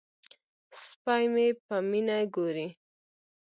[0.83, 2.67] سپی مې په مینه ګوري.